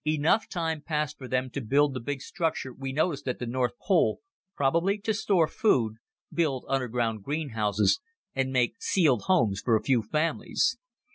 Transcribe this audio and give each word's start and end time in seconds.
Enough 0.03 0.49
time 0.49 0.81
passed 0.81 1.19
for 1.19 1.27
them 1.27 1.51
to 1.51 1.61
build 1.61 1.93
the 1.93 1.99
big 1.99 2.21
structure 2.23 2.73
we 2.73 2.91
noticed 2.91 3.27
at 3.27 3.37
the 3.37 3.45
north 3.45 3.77
pole, 3.79 4.19
probably 4.55 4.97
to 4.97 5.13
store 5.13 5.45
food, 5.47 5.97
build 6.33 6.65
underground 6.67 7.21
greenhouses 7.21 7.99
and 8.33 8.51
make 8.51 8.77
sealed 8.81 9.21
homes 9.27 9.61
for 9.63 9.75
a 9.75 9.83
few 9.83 10.01
families. 10.01 10.75